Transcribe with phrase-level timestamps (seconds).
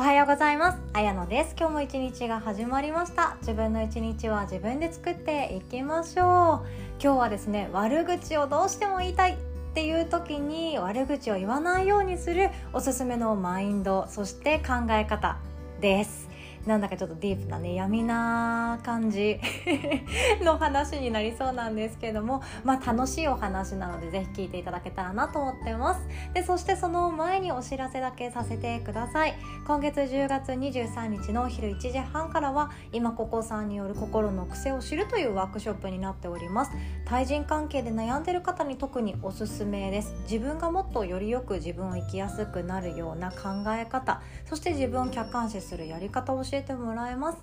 [0.00, 0.78] おはようございます。
[0.94, 1.54] あやのです。
[1.58, 3.36] 今日も一日が始まりました。
[3.42, 6.66] 自分の一日は自分で作っていきましょう。
[7.02, 9.36] 今日はですね悪口をどうしても言いたいっ
[9.74, 15.36] ていう時に悪口を言わないようにするおすすめのマインドそして考え方
[15.82, 16.30] です。
[16.66, 19.40] なんだかちょっとディープなね闇な感じ
[20.44, 26.00] の話になりそうなんですけれどもまあ楽しいお話なのでぜひ聞いていただけたらなと思ってます。
[26.34, 29.34] でそしてその前にお知らせだけさせてください。
[29.66, 36.72] 今月10月23日の昼1時半からは今ここさんによる心の癖を知るというワークショップになっております。
[37.06, 40.14] 対人関係で悩んでる方に特におすすめです。
[40.30, 44.20] 自分がもっとよりよく自分を生きやすくなるような考え方。
[44.44, 47.38] そして自分を客観視するやり方を教えてもらえます。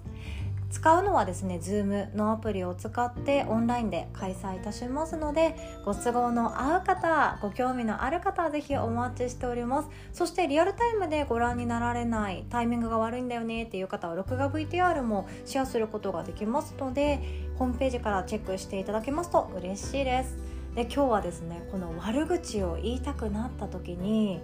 [0.69, 9.89] 使うのはですね Zoom のアプリを使ってオンラインで開催いたしますのでご都合の合う方ご興味のある方はぜひお待ちしております。
[10.11, 17.21] そしてリアルタイムでご覧になられないタイミングが悪いんだよねっていう方は録画 VTR もシェアすることができますので
[17.57, 20.37] ホームページからチェックしていただけますと嬉しいです。
[20.75, 24.41] で今日はですねこの悪口を言いたくなった時に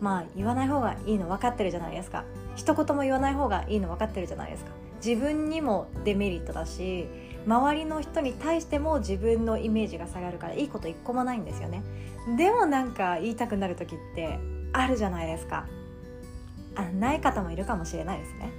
[0.00, 2.24] まあ言わない方がいいの分かってるじゃないですか。
[2.56, 4.70] 一言も言わない方がいいの分かってるじゃないですか。
[5.04, 7.08] 自分にもデメリットだし
[7.46, 11.82] 周りの人に対しても自分のイメージが下がるからいいこと一個もないんですよね。
[12.36, 14.38] でもなんか言いたくなる時って
[14.72, 15.66] あるじゃないですか。
[16.76, 18.52] あない方もいるかもしれないですね。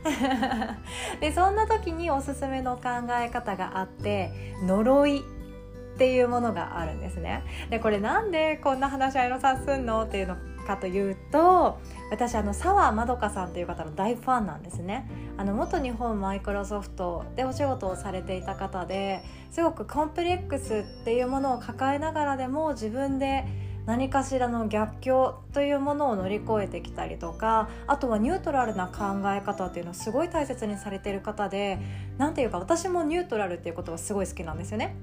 [1.22, 2.89] でそんな時におすすめの考
[3.22, 4.31] え方があって
[4.64, 7.44] 呪いっていうものがあるんですね。
[7.70, 10.03] でこれなんでこんな話あやのさすんの？
[10.03, 23.45] っていうのかというと私あの澤まどかさんという方の大ファンなんですねあの元日本マイクロソフトでお仕事をされていた方ですごくコンプレックスっていうものを抱えながらでも自分で
[23.86, 31.80] 何かしらの逆境というものを乗り越えてきたりとかあとはニュートラルな考え方っていうのをすごい大切にされてる方で
[32.17, 34.95] 何ていうか私もニュートラルっていうことがすごい好きなんですよね。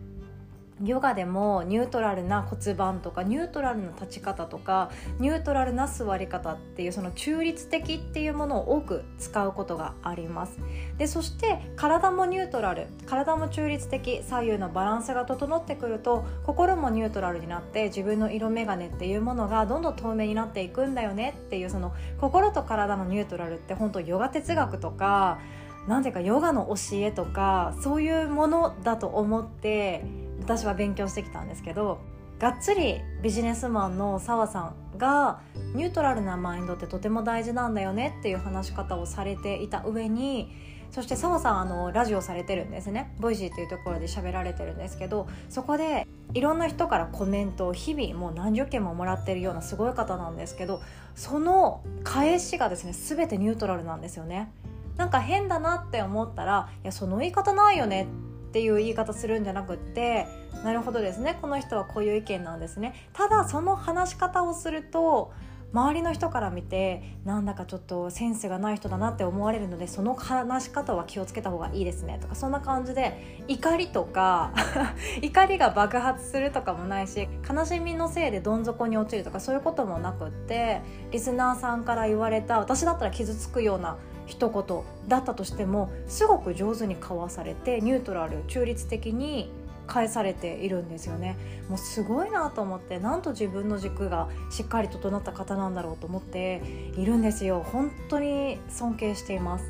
[0.83, 10.59] ヨガでもニュートラルな骨盤とかニュートラルな立ち方とかニュートラルな座り方っていうその中立的っていうものを多く使うことがあります。
[10.97, 12.87] でそして体もニュートラル。
[13.07, 25.39] 体も中立的左右のバランスが整ってくると心もニュートラルになって自分の色眼鏡っていうものがどんどん透明になっていくんだよねっていうその心と体のニュートラルって本当ヨガ哲学とか
[25.87, 30.05] 何ていうかヨガの教えとかそういうものだと思って
[30.41, 31.99] 私は勉強してきたんですけど
[32.39, 34.61] がっつりビジネスマンの澤さ
[34.95, 35.41] んが
[35.75, 40.53] ニュートラルなマインドってとても大事なんだよねっていう話し方をされていた上に
[40.91, 43.15] そして澤さんあのラジオされてるんですね。
[43.19, 50.81] Voicy っていうところで喋られてるんですけどそこでいろんな人からコメントを日々もう何十件ももらってるようなすごい方なんですけど
[51.15, 54.51] その返しがですね全てニュートラルなんですよね。
[54.97, 58.09] なんか変だなって思ったら「いやその言い方ないよね」
[58.49, 60.27] っていう言い方するんじゃなくって
[60.65, 61.39] なるほどですね。
[61.41, 62.95] この人はこういう意見なんですね。
[63.13, 65.33] ただその話し方をすると
[65.73, 72.19] 周りの人から見てなんだかちょっとセンスがない人だなって思われるのでその話し方は気をつけた方がいいですね。
[72.21, 74.53] とかそんな感じで怒りとか
[75.21, 89.51] 怒りが爆発するとかもないし悲しみのせいでどん底に落ちるとかそういうこともなくってリスナーさんから言われた私だったら傷つくような一言だったとしてもすごく上手に交わされてニュートラル中立的に
[89.89, 91.37] 返されているんですよね。
[91.69, 96.63] もうすごいなと思ってなんと自分の軸がしっかり整った方なんだろうと思って
[96.97, 97.65] いるんですよ。
[97.73, 99.65] 本当に尊敬しています。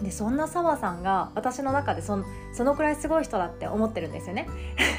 [0.00, 4.48] でそんな澤さんが私の中でそのそのくらいすごい人だって思ってるんですよね。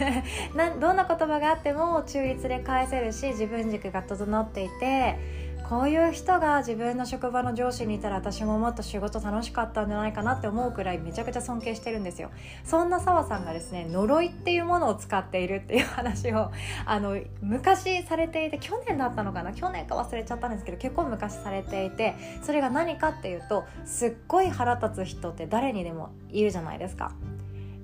[0.55, 5.42] などんな言葉があっても中立で返せるし自分軸が整っていて
[5.73, 12.29] こういう人が自分の職場の上司にいたら私ももっと仕事楽しかったんじゃないかなって思うくらいめちゃくちゃ尊敬してるんですよ。
[12.63, 16.51] そんな澤さんがですね呪いっていうものを使っているっていう話を
[16.85, 19.51] あの昔されていて去年だったのかな？
[19.51, 22.13] 去年か忘れちゃったんですけど結構昔されていて
[22.43, 27.13] それが何かっていうとすっごい腹立つ人って誰にでもいるじゃないですか。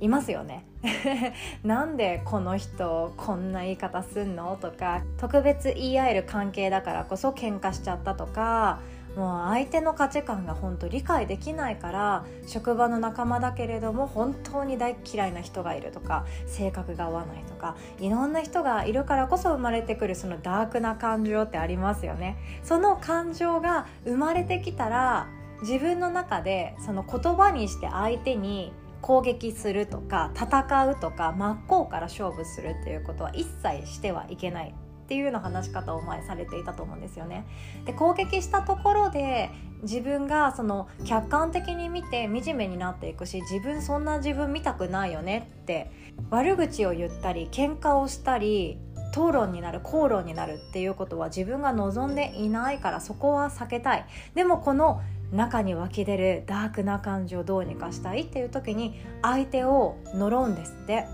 [0.02, 0.66] いますよね。
[1.64, 8.80] なんでこの人こんな言い方すんのとか特別言い合える関係だからこそ喧嘩しちゃったとか
[9.16, 22.38] もう相手の価値観が本当理解できないから職場の仲間だけれども本当に大嫌いな人がいるとか性格が合わないとかいろんな人がいるからこそ生まれてくるそのダークな感情ってありますよね。
[22.64, 25.28] その感情が生まれてきたら
[25.62, 37.48] 自分の中でその言葉にして相手に攻撃するとか戦うとか真っ向から勝負するっていうことは一切してはいけないっていうような話し方を前されていたと思うんですよね。
[37.86, 39.50] で攻撃したところで
[39.82, 45.92] 自分がその客観的に見て惨めになっていくし自分そんな自分見たくないよねって
[46.30, 48.78] 悪口を言ったり喧嘩をしたり
[49.12, 54.06] 討論になる口論になるっていうことは自分が望んでいないからそこは避けたい。
[54.36, 55.02] でもこの
[55.32, 61.06] 中に湧き出るダークな感情をどうにかしたいっていう時に相手を呪うんですって。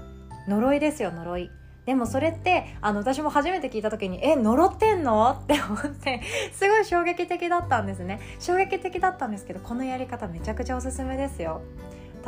[0.47, 1.50] 呪いですよ呪い。
[1.86, 6.21] でもそれってあの私も初めて聞いた時に「え呪ってんの?」って思って。
[6.51, 8.19] すごい衝撃的だったんですね。
[8.39, 11.62] 衝撃的だったんですけどこのやり方めちゃくちゃおすすめですよ。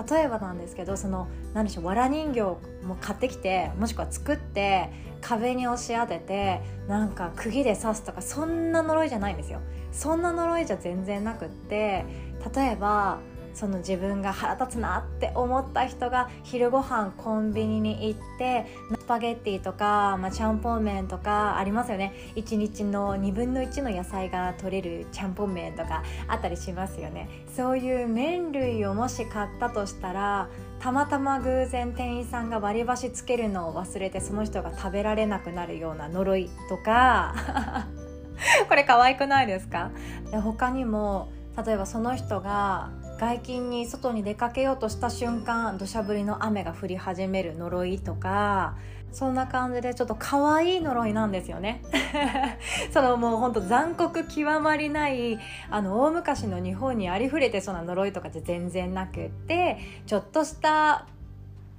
[0.10, 2.42] 例えばなんですけどその何でしょうわら人形
[2.86, 4.90] も買ってきてもしくは作って
[5.22, 9.60] 壁に押し当ててなんか釘で刺すとかそんな呪いじゃないんですよ。
[9.92, 12.06] そんな呪いじゃ全然なくって
[12.56, 13.20] 例えば
[13.58, 18.68] その自分が腹立つなって思った人が昼ご飯コンビニに行って
[19.00, 22.14] スパゲッティとか、ま、ちゃんぽん麺とかありますよね。
[22.36, 27.30] 1日の2分の1の野菜が取れるちゃんぽん麺とかあったりしますよね。
[27.56, 30.50] そういう麺類をもし買ったとしたら
[30.80, 37.34] たまたま偶然店員さんが割り箸つけるのを忘れてその人が食べられなくなるような呪いとか。
[38.70, 39.90] これ可愛くないですか？
[40.30, 41.30] で他にも
[41.66, 48.76] 例えばその人が外勤に外に出かけようとした瞬間土砂降りの雨が降り始める呪いとか
[49.12, 51.82] そんな感じでちょっと可愛い呪いなんですよね。
[52.94, 55.40] そのもうほんと残酷極まりない
[55.72, 61.08] あの大昔の日本にありふれてそうな呪いとかじゃ全然なくってちょっとした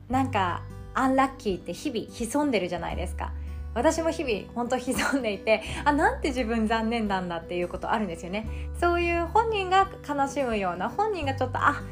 [0.09, 0.63] なんか
[0.95, 3.33] アンラッキーって日々潜んでるじゃないですか。
[3.75, 8.49] 私も日々本当潜んでいてあなんて自分残念なんだっていうことあるんですよね。
[8.81, 11.83] そういう本人が悲しむような本人がちょっとあ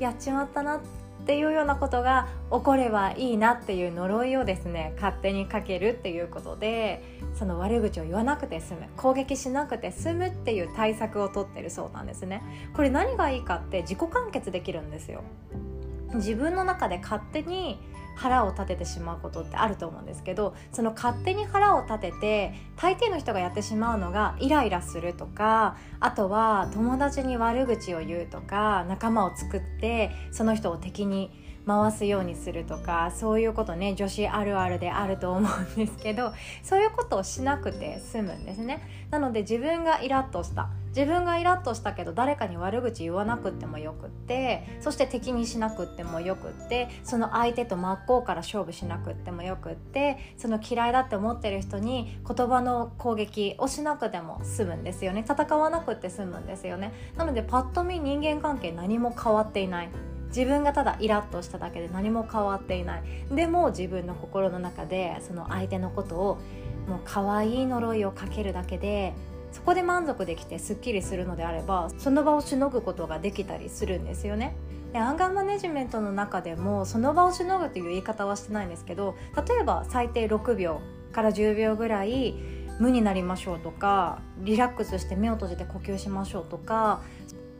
[0.00, 7.02] やっちまったなっていうようなことが起こればいいなっていう呪いをですね勝手にかけるっていうことで
[7.38, 12.42] その悪口を言わなくて済む攻撃しなくて済むっていう対策をとってるそうなんですね。
[12.74, 15.22] これ何がいいかって自己完結できるんですよ。
[16.14, 17.80] 自分の中で勝手に
[18.14, 31.30] 腹を立ててしまうことってあると思うんですけどその勝手に腹を立てて大抵の人がやってしまうのがイライラするとかあとは友達に悪口を言うとか仲間を作ってその人を敵に
[31.66, 36.32] 回すようにするとかそういうことね女子あるあるであると思うんですけど
[36.62, 39.06] そういうことをしなくて済むんですね。
[39.10, 40.68] なので自分がイラッとした。
[40.88, 55.24] 自分がイラッとしたけど誰かに悪口言わなくってもよくってそして敵にしなくってもよくってその相手と真っ向から勝負しなくってもよくってその嫌いだって思ってる人に言葉の攻撃をしなくても済むんですよね。
[55.28, 56.92] 戦わなくって済むんですよね。
[57.16, 59.88] なのでパッと見人間関係何も変わっていない。
[60.28, 63.02] 自分がただイラッとしただけで何も変わっていない。
[63.30, 66.38] でも自分の心の中でその相手のことを
[66.88, 69.14] もう可愛い呪いをかけるだけで
[69.54, 74.56] そこで満足できてすっきりするのであればその場をしのぐことができたりするんですよね。
[74.92, 79.14] でアンガーマネジメントの中でもその場をしのぐという言い方はしてないんですけど
[79.48, 80.80] 例えば最低6秒
[81.12, 82.34] から10秒ぐらい
[82.80, 87.00] 無になりましょうとかリラックスして目を閉じて呼吸しましょうとか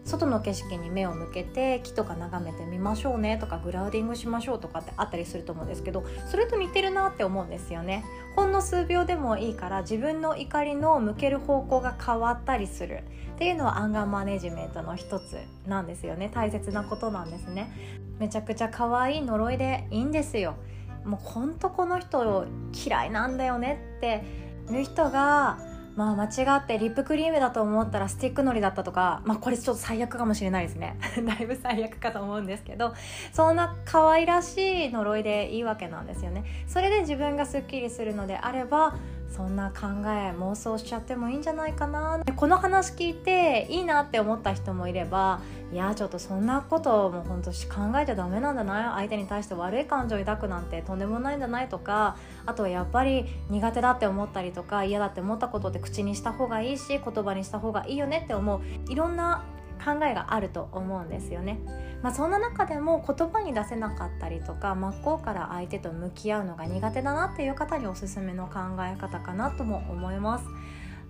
[0.04, 8.04] 外の景色に目を向けて木とか眺めてみましょうねとかグラウディングしましょうとかってあったりすると思うんですけどそれと似てるなって思うんですよね。
[8.36, 13.02] ほんの数秒でもいいから自分の怒りの向ける方向が変わったりする
[13.34, 16.30] っていうのはアンガーマネジメントの一つなんですよね。
[16.32, 17.72] 大切なことなんですね。
[18.18, 20.56] めちゃくちゃ可愛い呪いでいいんですよ。
[21.04, 24.24] もうほんとこの人嫌いなんだよねって
[24.72, 25.58] いう人が
[25.96, 26.24] まあ間
[26.56, 30.96] 違ってリップクリームだと思ったらスティックのりだったとかまあこれちょっと最悪かもしれないですね。
[31.24, 32.94] だいぶ最悪かと思うんですけど
[33.32, 36.44] そんな可愛らしい呪いでいいわけなんですよね。
[36.66, 38.94] それで自分がスッキリするのであれば
[39.34, 42.20] そんな考え妄想しちゃってもいいんじゃないかな。
[42.36, 45.40] この話聞いていいなって思った人もいれば
[45.72, 48.94] いやちょっとそんなことも本当考えちゃダメなんだな。
[48.94, 52.16] 相手に対して悪い感情を抱くなんてとんでもないんじゃないとか。
[52.46, 58.60] あとはやっぱり苦手だって思ったりとか嫌だって思ったことって口にした方がいいし言葉にした方がいいよねって思う。
[58.88, 59.42] いろんな
[59.82, 61.58] 考えがあると思うんですよね。
[62.02, 70.44] まあ、そんな中でも言葉に出せなかったりとか真っ向から相手と向き合うのが苦手だなっていう方におすすめの考え方かなとも思います。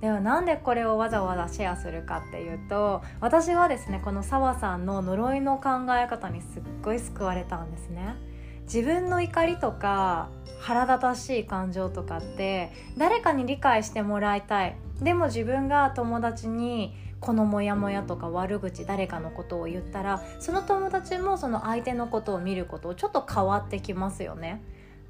[0.00, 8.14] ではなんでこれをわざわざシェアするかっていうと私はですねこの澤さんの呪いの考え方にすっごい救われたんですね。
[8.64, 10.28] 自分の怒りとか
[10.60, 24.62] 腹立たしい感情とかって誰かに理解してもらいたいでも自分が友達にこのモヤモヤとか悪口誰かのことを言ったらその友達もその相手のことを見ることをちょっと変わってきますよね。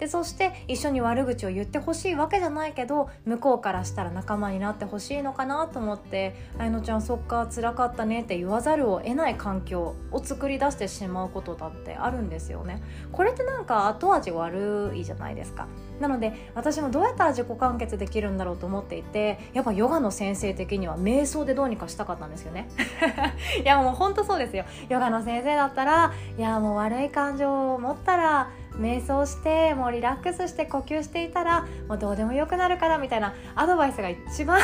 [0.04, 12.82] でそして一緒に悪口を言ってほしいわけじゃないけど向こうからしたら仲間になってほしいのかなと思って「あやのちゃんそっか辛かったね」って言わざるを得ない環境を作り出してしまうことだってあるんですよね。
[13.12, 15.68] これってなんか後味悪いじゃないですか。
[16.00, 22.68] なので私もどうやったら自己完結できるんだろうと思っていてやっぱヨガの先生的には瞑想でどうにかしたかったんですよね
[23.62, 34.60] いやもうほんとそうですよヨガの先生だったらいやもう悪い感情を持ったら瞑想してもうリラックスして呼吸していたらもうどうでもよくなるからみたいなアドバイスが一番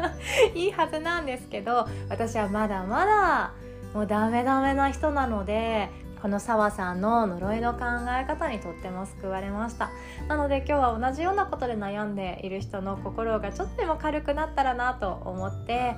[0.54, 3.52] いいはずなんですけど私はまだまだ
[3.94, 5.88] もうダメダメな人なので
[6.20, 7.80] この澤さんの呪いの考
[8.20, 9.90] え方にとっても救われました。
[10.28, 15.94] なので今日は同じようなことで悩んでいる人の心がちょっとでも軽くなったらなと思って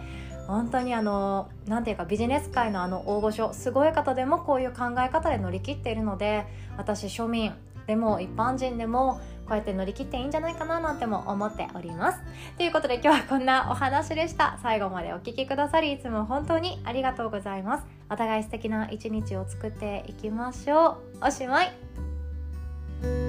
[0.49, 6.47] 本当にあの何ていうかビジネス界のあの大御所すごい方でもこういう考え方で乗り切っているので
[6.79, 7.53] 私庶民
[7.87, 12.19] でも一般人でもこうやって乗り切っていいんじゃないかななんても思っております。
[12.59, 14.59] ということで今日はこんなお話でした。
[14.63, 17.87] 最後までお聴きくださりいつも本当にありがとうございます。
[18.11, 21.27] お互い素敵な一日を作っていきましょう。
[21.27, 23.28] おしまい。